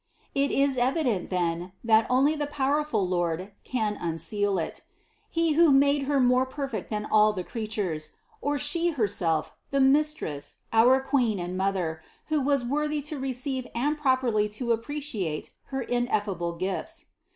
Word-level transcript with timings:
It 0.33 0.49
is 0.49 0.77
evident 0.77 1.29
then, 1.29 1.73
that 1.83 2.07
only 2.09 2.35
the 2.35 2.47
powerful 2.47 3.07
Lord 3.07 3.51
can 3.63 3.97
unseal 4.01 4.57
it; 4.57 4.81
He 5.29 5.53
who 5.53 5.71
made 5.71 6.05
Her 6.07 6.19
more 6.19 6.47
perfect 6.47 6.89
than 6.89 7.05
all 7.05 7.33
the 7.33 7.43
creatures; 7.43 8.13
or 8.41 8.57
She 8.57 8.89
herself, 8.93 9.53
the 9.69 9.79
Mistress, 9.79 10.61
our 10.73 11.01
Queen 11.01 11.37
and 11.37 11.55
Mother, 11.55 12.01
who 12.29 12.41
was 12.41 12.65
worthy 12.65 13.03
to 13.03 13.19
re 13.19 13.31
ceive 13.31 13.67
and 13.75 13.95
properly 13.95 14.49
to 14.49 14.71
appreciate 14.71 15.51
her 15.65 15.83
ineffable 15.83 16.53
gifts. 16.55 17.11